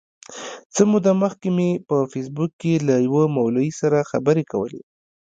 [0.73, 4.81] څه موده مخکي مي په فېسبوک کي له یوه مولوي سره خبري کولې.